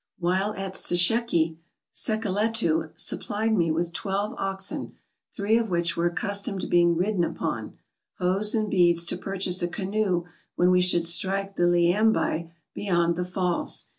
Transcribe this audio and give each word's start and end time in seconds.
While 0.17 0.55
at 0.55 0.73
Sesheke, 0.75 1.57
Sekeletu 1.93 2.89
supplied 2.99 3.53
me 3.55 3.69
with 3.69 3.93
twelve 3.93 4.33
oxen— 4.39 4.93
three 5.35 5.59
of 5.59 5.69
which 5.69 5.95
were 5.95 6.07
accustomed 6.07 6.61
to 6.61 6.67
being 6.67 6.95
ridden 6.97 7.23
upon— 7.23 7.77
hoes 8.17 8.55
and 8.55 8.67
beads 8.67 9.05
to 9.05 9.15
purchase 9.17 9.61
a 9.61 9.67
canoe 9.67 10.23
when 10.55 10.71
we 10.71 10.81
should 10.81 11.05
strike 11.05 11.55
the 11.55 11.65
Leeambye 11.67 12.49
beyond 12.73 13.15
the 13.15 13.23
falls. 13.23 13.89